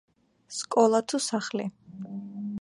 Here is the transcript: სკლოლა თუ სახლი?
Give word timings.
სკლოლა 0.59 1.01
თუ 1.13 1.21
სახლი? 1.27 1.69